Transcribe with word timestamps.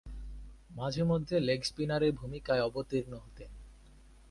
মাঝে-মধ্যে 0.69 1.35
লেগ 1.39 1.61
স্পিনারের 1.63 2.11
ভূমিকায় 2.11 2.61
অবতীর্ণ 2.61 3.13
হতেন। 3.17 3.51